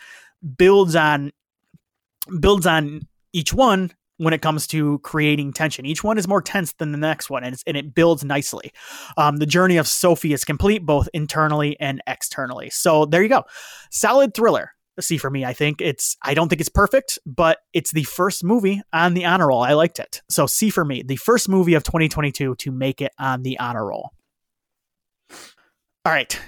[0.56, 1.32] builds on
[2.40, 5.84] builds on each one when it comes to creating tension.
[5.86, 8.72] Each one is more tense than the next one, and, and it builds nicely.
[9.16, 12.70] Um, the journey of Sophie is complete both internally and externally.
[12.70, 13.44] So there you go.
[13.90, 15.44] Solid thriller see for me.
[15.44, 19.24] I think it's I don't think it's perfect, but it's the first movie on the
[19.24, 19.62] honor roll.
[19.62, 20.22] I liked it.
[20.30, 23.86] So see for me, the first movie of 2022 to make it on the honor
[23.86, 24.10] roll.
[26.04, 26.38] All right.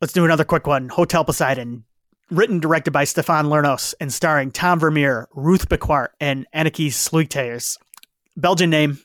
[0.00, 0.88] Let's do another quick one.
[0.88, 1.84] Hotel Poseidon,
[2.30, 7.78] written directed by Stefan Lernous and starring Tom Vermeir, Ruth Becquart, and Anneke Sluiters.
[8.36, 8.98] Belgian name,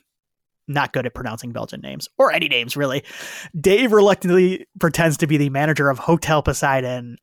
[0.68, 3.04] not good at pronouncing Belgian names or any names really.
[3.58, 7.18] Dave reluctantly pretends to be the manager of Hotel Poseidon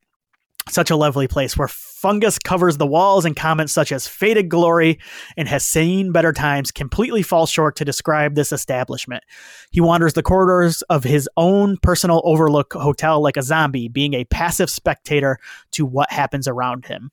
[0.68, 4.98] such a lovely place where fungus covers the walls and comments such as faded glory
[5.36, 9.22] and has seen better times completely fall short to describe this establishment.
[9.70, 14.24] He wanders the corridors of his own personal overlook hotel like a zombie, being a
[14.24, 15.38] passive spectator
[15.72, 17.10] to what happens around him.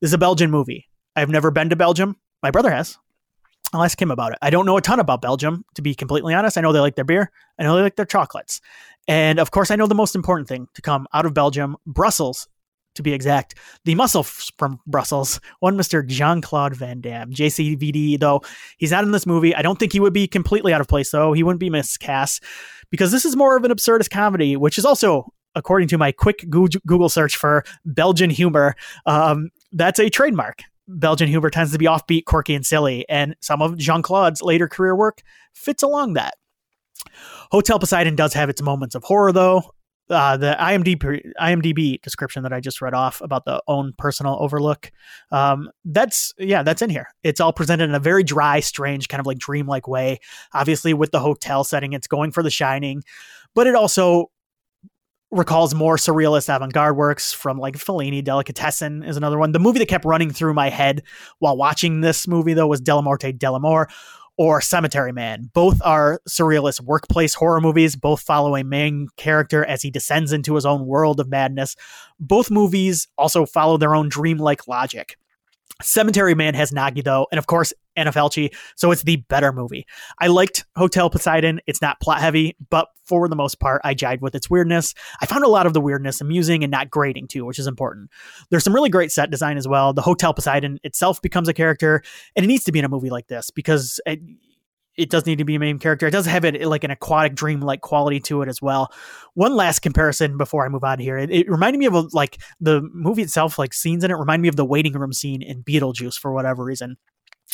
[0.00, 0.88] This is a Belgian movie.
[1.16, 2.16] I've never been to Belgium.
[2.42, 2.96] My brother has.
[3.72, 4.38] I'll ask him about it.
[4.42, 6.58] I don't know a ton about Belgium, to be completely honest.
[6.58, 7.30] I know they like their beer.
[7.58, 8.60] I know they like their chocolates.
[9.06, 12.48] And of course, I know the most important thing to come out of Belgium, Brussels,
[13.00, 16.06] to be exact, the muscle from Brussels, one Mr.
[16.06, 17.32] Jean Claude Van Damme.
[17.32, 18.42] JCVD, though,
[18.78, 19.54] he's not in this movie.
[19.54, 21.32] I don't think he would be completely out of place, though.
[21.32, 22.44] He wouldn't be miscast
[22.90, 26.44] because this is more of an absurdist comedy, which is also, according to my quick
[26.48, 30.62] Google search for Belgian humor, um, that's a trademark.
[30.88, 34.68] Belgian humor tends to be offbeat, quirky, and silly, and some of Jean Claude's later
[34.68, 35.22] career work
[35.54, 36.34] fits along that.
[37.52, 39.62] Hotel Poseidon does have its moments of horror, though
[40.10, 44.90] uh, the IMDb IMDb description that I just read off about the own personal overlook.
[45.30, 47.06] Um, that's yeah, that's in here.
[47.22, 50.18] It's all presented in a very dry, strange, kind of like dreamlike way.
[50.52, 53.02] Obviously, with the hotel setting, it's going for The Shining,
[53.54, 54.30] but it also
[55.30, 58.22] recalls more surrealist avant-garde works from like Fellini.
[58.22, 59.52] Delicatessen is another one.
[59.52, 61.04] The movie that kept running through my head
[61.38, 63.86] while watching this movie though was Della Morte Dell'Amore,
[64.40, 65.50] or Cemetery Man.
[65.52, 67.94] Both are surrealist workplace horror movies.
[67.94, 71.76] Both follow a main character as he descends into his own world of madness.
[72.18, 75.18] Both movies also follow their own dreamlike logic.
[75.82, 79.86] Cemetery Man has Gnaghi though, and of course Anna Falchi, so it's the better movie.
[80.20, 81.60] I liked Hotel Poseidon.
[81.66, 84.94] It's not plot heavy, but for the most part, I jived with its weirdness.
[85.20, 88.10] I found a lot of the weirdness amusing and not grating too, which is important.
[88.50, 89.92] There's some really great set design as well.
[89.92, 92.02] The Hotel Poseidon itself becomes a character,
[92.36, 94.20] and it needs to be in a movie like this because it,
[94.96, 96.06] it does need to be a main character.
[96.06, 98.92] It does have it like an aquatic dream like quality to it as well.
[99.34, 101.16] One last comparison before I move on here.
[101.16, 104.42] It, it, reminded me of a, like the movie itself, like scenes in it remind
[104.42, 106.96] me of the waiting room scene in Beetlejuice for whatever reason.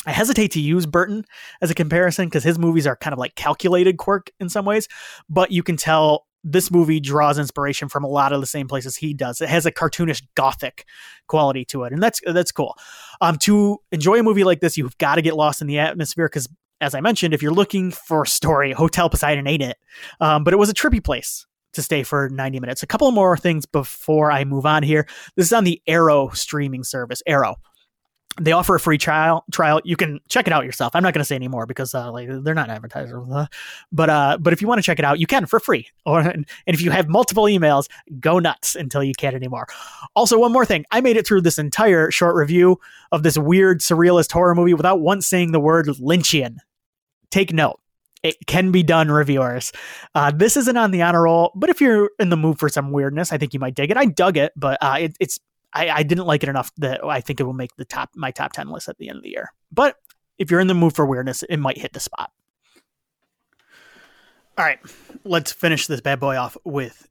[0.05, 1.25] I hesitate to use Burton
[1.61, 4.87] as a comparison because his movies are kind of like calculated quirk in some ways,
[5.29, 8.95] but you can tell this movie draws inspiration from a lot of the same places
[8.95, 9.41] he does.
[9.41, 10.85] It has a cartoonish gothic
[11.27, 12.75] quality to it, and that's that's cool.
[13.21, 16.27] Um, to enjoy a movie like this, you've got to get lost in the atmosphere
[16.27, 16.47] because
[16.79, 19.77] as I mentioned, if you're looking for a story, Hotel Poseidon ain't it.
[20.21, 22.83] Um, but it was a trippy place to stay for 90 minutes.
[22.83, 25.07] A couple more things before I move on here.
[25.35, 27.55] This is on the Arrow streaming service, Arrow.
[28.39, 29.43] They offer a free trial.
[29.51, 29.81] Trial.
[29.83, 30.95] You can check it out yourself.
[30.95, 33.23] I'm not going to say anymore because uh, like they're not advertisers.
[33.91, 35.87] But uh, but if you want to check it out, you can for free.
[36.05, 37.89] Or and if you have multiple emails,
[38.21, 39.67] go nuts until you can't anymore.
[40.15, 40.85] Also, one more thing.
[40.89, 42.79] I made it through this entire short review
[43.11, 46.57] of this weird surrealist horror movie without once saying the word Lynchian
[47.29, 47.79] take note.
[48.23, 49.71] It can be done, reviewers.
[50.15, 52.91] Uh, this isn't on the honor roll, but if you're in the mood for some
[52.91, 53.97] weirdness, I think you might dig it.
[53.97, 55.39] I dug it, but uh, it, it's
[55.77, 58.31] I, I, didn't like it enough that I think it will make the top my
[58.31, 59.53] top ten list at the end of the year.
[59.71, 59.95] But
[60.37, 62.31] if you're in the mood for weirdness, it might hit the spot.
[64.57, 64.79] All right,
[65.23, 67.07] let's finish this bad boy off with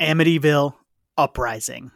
[0.00, 0.74] Amityville
[1.18, 1.90] Uprising.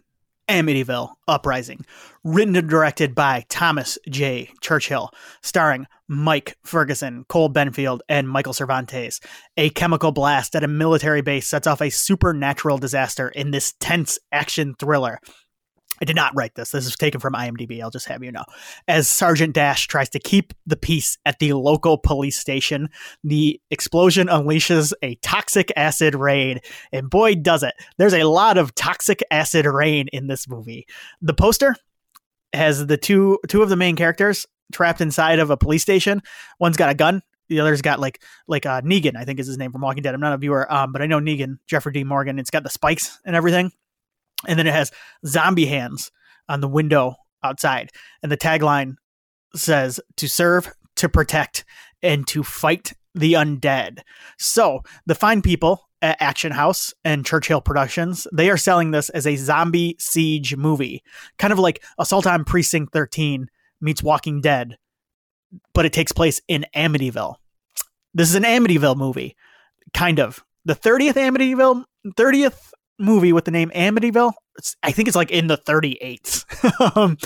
[0.49, 1.85] Amityville Uprising,
[2.25, 4.51] written and directed by Thomas J.
[4.61, 5.11] Churchill,
[5.43, 9.21] starring Mike Ferguson, Cole Benfield, and Michael Cervantes.
[9.59, 14.19] A chemical blast at a military base sets off a supernatural disaster in this tense
[14.33, 15.21] action thriller.
[16.01, 16.71] I did not write this.
[16.71, 17.83] This is taken from IMDb.
[17.83, 18.45] I'll just have you know.
[18.87, 22.89] As Sergeant Dash tries to keep the peace at the local police station,
[23.25, 26.61] the explosion unleashes a toxic acid rain.
[26.93, 27.75] And boy, does it.
[27.97, 30.87] There's a lot of toxic acid rain in this movie.
[31.21, 31.75] The poster
[32.53, 36.23] has the two two of the main characters trapped inside of a police station.
[36.59, 37.23] One's got a gun.
[37.49, 40.15] The other's got like like uh, Negan, I think is his name from Walking Dead.
[40.15, 42.05] I'm not a viewer, um, but I know Negan, Jeffrey D.
[42.05, 42.39] Morgan.
[42.39, 43.73] It's got the spikes and everything
[44.47, 44.93] and then it has
[45.27, 46.11] zombie hands
[46.49, 47.91] on the window outside.
[48.23, 48.97] And the tagline
[49.55, 51.65] says to serve, to protect,
[52.03, 54.01] and to fight the undead.
[54.39, 59.27] So the fine people at Action House and Churchill Productions, they are selling this as
[59.27, 61.03] a zombie siege movie,
[61.39, 63.49] kind of like Assault on Precinct 13
[63.81, 64.77] meets Walking Dead,
[65.75, 67.37] but it takes place in Amityville.
[68.15, 69.37] This is an Amityville movie,
[69.93, 70.45] kind of.
[70.65, 71.85] The 30th Amityville,
[72.17, 74.33] 30th movie with the name Amityville.
[74.83, 76.97] I think it's like in the 38s.
[76.97, 77.17] um,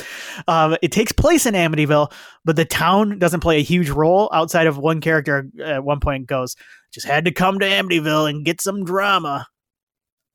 [0.47, 2.13] um, it takes place in Amityville,
[2.45, 6.27] but the town doesn't play a huge role outside of one character at one point
[6.27, 6.57] goes,
[6.93, 9.47] just had to come to Amityville and get some drama.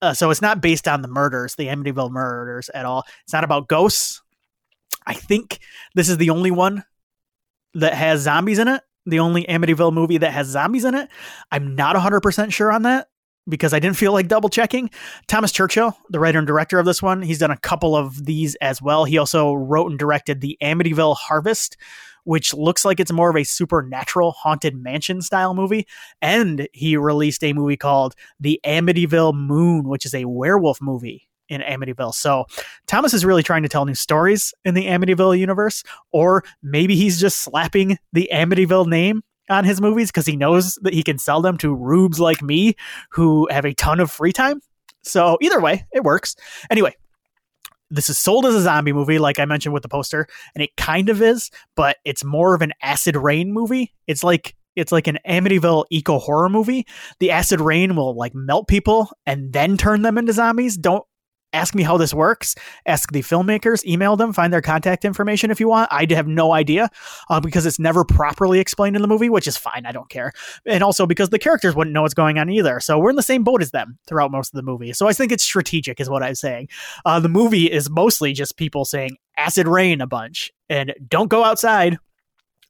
[0.01, 3.03] Uh, so it's not based on the murders, the Amityville murders at all.
[3.23, 4.21] It's not about ghosts.
[5.05, 5.59] I think
[5.95, 6.83] this is the only one
[7.75, 8.81] that has zombies in it.
[9.05, 11.09] The only Amityville movie that has zombies in it.
[11.51, 13.07] I'm not 100% sure on that
[13.47, 14.89] because I didn't feel like double checking.
[15.27, 18.55] Thomas Churchill, the writer and director of this one, he's done a couple of these
[18.55, 19.05] as well.
[19.05, 21.77] He also wrote and directed the Amityville Harvest,
[22.23, 25.87] which looks like it's more of a supernatural haunted mansion style movie.
[26.21, 31.61] And he released a movie called The Amityville Moon, which is a werewolf movie in
[31.61, 32.13] Amityville.
[32.13, 32.45] So
[32.87, 37.19] Thomas is really trying to tell new stories in the Amityville universe, or maybe he's
[37.19, 41.41] just slapping the Amityville name on his movies because he knows that he can sell
[41.41, 42.75] them to rubes like me
[43.11, 44.61] who have a ton of free time.
[45.03, 46.35] So either way, it works.
[46.69, 46.95] Anyway,
[47.89, 50.75] this is sold as a zombie movie, like I mentioned with the poster, and it
[50.75, 53.93] kind of is, but it's more of an acid rain movie.
[54.07, 56.85] It's like it's like an Amityville eco horror movie.
[57.19, 60.77] The acid rain will like melt people and then turn them into zombies.
[60.77, 61.03] Don't
[61.53, 62.55] ask me how this works.
[62.85, 65.91] Ask the filmmakers, email them, find their contact information if you want.
[65.91, 66.89] I have no idea
[67.29, 69.85] uh, because it's never properly explained in the movie, which is fine.
[69.85, 70.31] I don't care.
[70.65, 72.79] And also because the characters wouldn't know what's going on either.
[72.79, 74.93] So we're in the same boat as them throughout most of the movie.
[74.93, 76.69] So I think it's strategic, is what I'm saying.
[77.05, 81.43] Uh, the movie is mostly just people saying acid rain a bunch and don't go
[81.43, 81.97] outside.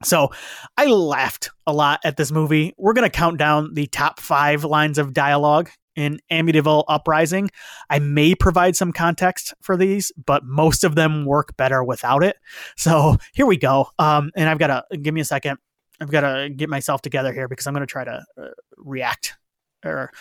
[0.04, 0.30] So
[0.78, 2.74] I laughed a lot at this movie.
[2.78, 7.50] We're going to count down the top five lines of dialogue in Amityville Uprising.
[7.90, 12.38] I may provide some context for these, but most of them work better without it.
[12.78, 13.90] So here we go.
[14.00, 15.58] Um, and I've got to give me a second.
[16.00, 19.36] I've got to get myself together here because I'm going to try to uh, react
[19.84, 20.12] or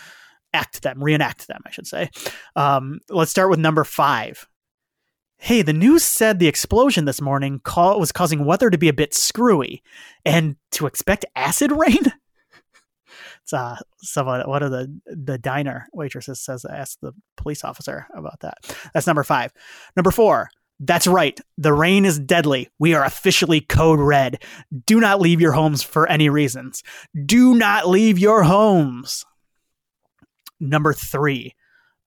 [0.53, 2.09] act them, reenact them, I should say.
[2.55, 4.47] Um, let's start with number five.
[5.37, 9.13] Hey, the news said the explosion this morning was causing weather to be a bit
[9.13, 9.83] screwy
[10.25, 12.11] and to expect acid rain?
[13.53, 18.57] Uh someone one of the the diner waitresses says ask the police officer about that.
[18.93, 19.53] That's number five.
[19.95, 21.39] Number four that's right.
[21.57, 22.69] The rain is deadly.
[22.77, 24.43] We are officially code red.
[24.85, 26.83] Do not leave your homes for any reasons.
[27.25, 29.25] Do not leave your homes.
[30.59, 31.55] Number three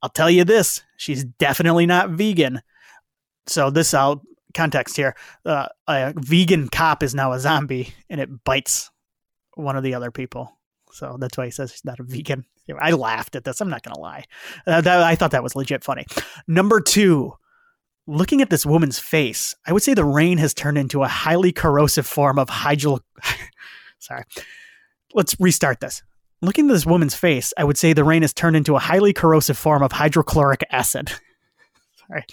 [0.03, 2.61] i'll tell you this she's definitely not vegan.
[3.46, 4.20] So this out
[4.55, 8.90] context here uh, a vegan cop is now a zombie and it bites
[9.55, 10.59] one of the other people
[10.92, 12.44] so that's why he says he's not a vegan.
[12.81, 13.61] I laughed at this.
[13.61, 14.24] I'm not going to lie.
[14.66, 16.07] Uh, that, I thought that was legit funny.
[16.46, 17.35] Number two,
[18.07, 21.53] looking at this woman's face, I would say the rain has turned into a highly
[21.53, 23.00] corrosive form of hydro.
[23.98, 24.24] Sorry.
[25.14, 26.03] Let's restart this.
[26.42, 29.12] Looking at this woman's face, I would say the rain has turned into a highly
[29.12, 31.11] corrosive form of hydrochloric acid.
[32.09, 32.24] Sorry.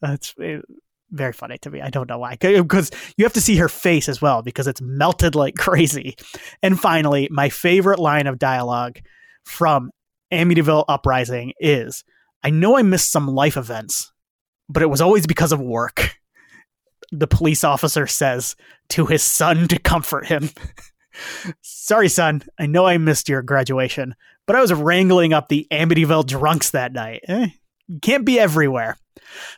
[0.00, 0.34] That's
[1.10, 1.80] very funny to me.
[1.80, 2.36] I don't know why.
[2.40, 6.16] Because you have to see her face as well because it's melted like crazy.
[6.62, 9.00] And finally, my favorite line of dialogue
[9.44, 9.90] from
[10.32, 12.04] Amityville Uprising is
[12.42, 14.12] I know I missed some life events,
[14.68, 16.16] but it was always because of work.
[17.12, 18.54] The police officer says
[18.90, 20.50] to his son to comfort him.
[21.62, 22.42] Sorry, son.
[22.58, 24.14] I know I missed your graduation,
[24.46, 27.22] but I was wrangling up the Amityville drunks that night.
[27.26, 27.48] Eh,
[28.02, 28.96] can't be everywhere.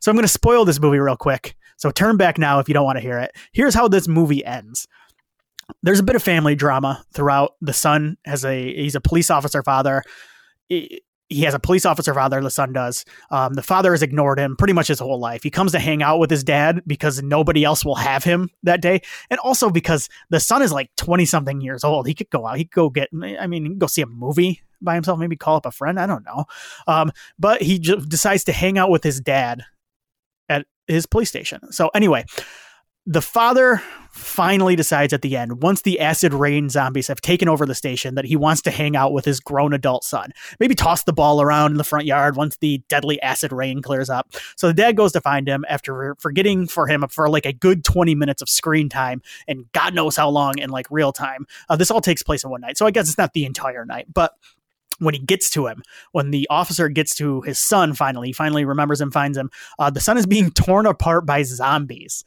[0.01, 1.57] So I'm going to spoil this movie real quick.
[1.77, 3.33] So turn back now if you don't want to hear it.
[3.53, 4.87] Here's how this movie ends.
[5.83, 7.55] There's a bit of family drama throughout.
[7.61, 10.03] The son has a he's a police officer father.
[10.69, 11.03] He,
[11.41, 12.43] has a police officer father.
[12.43, 13.07] The son does.
[13.31, 15.43] Um, the father has ignored him pretty much his whole life.
[15.43, 18.83] He comes to hang out with his dad because nobody else will have him that
[18.83, 22.07] day, and also because the son is like twenty something years old.
[22.07, 22.59] He could go out.
[22.59, 23.09] He could go get.
[23.41, 25.99] I mean, go see a movie by himself, maybe call up a friend.
[25.99, 26.45] I don't know.
[26.87, 29.63] Um, but he decides to hang out with his dad
[30.49, 31.73] at his police station.
[31.73, 32.25] So, anyway,
[33.07, 33.83] the father
[34.13, 38.15] finally decides at the end, once the acid rain zombies have taken over the station,
[38.15, 40.31] that he wants to hang out with his grown adult son.
[40.61, 44.11] Maybe toss the ball around in the front yard once the deadly acid rain clears
[44.11, 44.35] up.
[44.57, 47.85] So the dad goes to find him after forgetting for him for like a good
[47.85, 51.47] 20 minutes of screen time and God knows how long in like real time.
[51.69, 52.77] Uh, this all takes place in one night.
[52.77, 54.35] So I guess it's not the entire night, but
[55.03, 55.83] when he gets to him,
[56.13, 59.51] when the officer gets to his son, finally, he finally remembers him, finds him.
[59.79, 62.25] Uh, the son is being torn apart by zombies.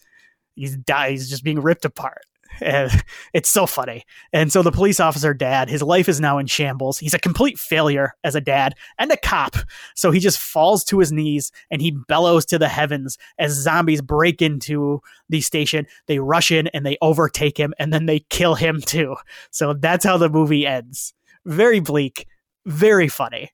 [0.55, 2.21] He's dies, just being ripped apart.
[2.61, 3.03] And
[3.34, 4.05] it's so funny.
[4.32, 6.97] And so the police officer dad, his life is now in shambles.
[6.97, 9.57] He's a complete failure as a dad and a cop.
[9.95, 14.01] So he just falls to his knees and he bellows to the heavens as zombies
[14.01, 15.86] break into the station.
[16.07, 19.17] They rush in and they overtake him and then they kill him too.
[19.51, 21.13] So that's how the movie ends.
[21.45, 22.26] Very bleak,
[22.66, 23.51] very funny.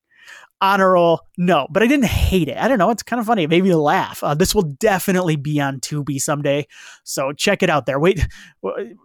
[0.63, 2.55] Honor roll no but i didn't hate it.
[2.55, 3.43] I don't know it's kind of funny.
[3.43, 4.23] It made me laugh.
[4.23, 6.67] Uh, this will definitely be on tubi someday
[7.03, 7.99] so check it out there.
[7.99, 8.27] Wait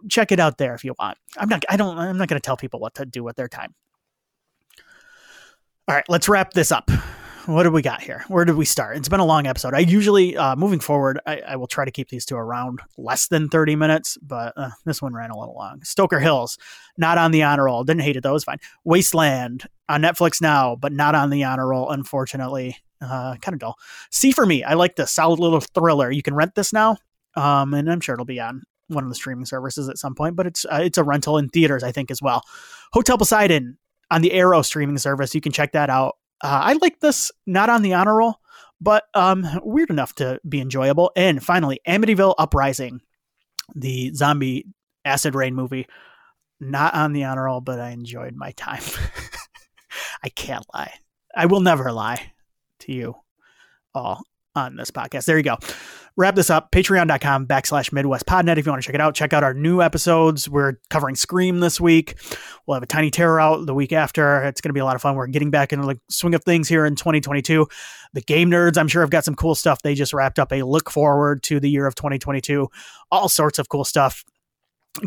[0.07, 1.17] check it out there if you want.
[1.35, 3.47] I'm not i don't i'm not going to tell people what to do with their
[3.47, 3.73] time.
[5.87, 6.91] All right let's wrap this up
[7.47, 8.25] what do we got here?
[8.27, 8.97] Where did we start?
[8.97, 9.73] It's been a long episode.
[9.73, 13.27] I usually, uh, moving forward, I, I, will try to keep these to around less
[13.27, 15.81] than 30 minutes, but uh, this one ran a little long.
[15.81, 16.57] Stoker Hills,
[16.97, 17.85] not on the honor roll.
[17.85, 18.31] Didn't hate it though.
[18.31, 18.59] It was fine.
[18.83, 22.75] Wasteland on Netflix now, but not on the honor roll, unfortunately.
[22.99, 23.77] Uh, kind of dull.
[24.11, 26.11] See for me, I like the solid little thriller.
[26.11, 26.97] You can rent this now,
[27.35, 30.35] um, and I'm sure it'll be on one of the streaming services at some point.
[30.35, 32.41] But it's uh, it's a rental in theaters, I think, as well.
[32.91, 33.77] Hotel Poseidon
[34.11, 35.33] on the Arrow streaming service.
[35.35, 36.17] You can check that out.
[36.41, 38.39] Uh, I like this not on the honor roll,
[38.79, 41.11] but um, weird enough to be enjoyable.
[41.15, 43.01] And finally, Amityville Uprising,
[43.75, 44.67] the zombie
[45.03, 45.87] acid rain movie,
[46.59, 48.83] not on the honor roll, but I enjoyed my time.
[50.23, 50.93] I can't lie.
[51.35, 52.33] I will never lie
[52.79, 53.15] to you
[53.93, 54.23] all
[54.57, 55.25] on this podcast.
[55.25, 55.57] There you go.
[56.17, 56.71] Wrap this up.
[56.71, 59.13] Patreon.com backslash Midwest Podnet if you want to check it out.
[59.13, 60.49] Check out our new episodes.
[60.49, 62.15] We're covering Scream this week.
[62.65, 64.43] We'll have a Tiny Terror out the week after.
[64.43, 65.15] It's going to be a lot of fun.
[65.15, 67.67] We're getting back into the swing of things here in 2022.
[68.13, 69.83] The game nerds, I'm sure, have got some cool stuff.
[69.83, 72.67] They just wrapped up a look forward to the year of 2022.
[73.11, 74.25] All sorts of cool stuff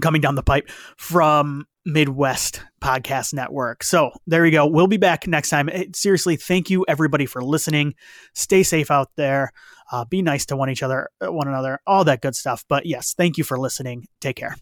[0.00, 3.82] coming down the pipe from Midwest Podcast Network.
[3.82, 4.66] So there you go.
[4.66, 5.70] We'll be back next time.
[5.94, 7.94] Seriously, thank you everybody for listening.
[8.34, 9.52] Stay safe out there.
[9.92, 12.64] Uh, be nice to one each other, one another, all that good stuff.
[12.68, 14.06] But yes, thank you for listening.
[14.20, 14.56] Take care.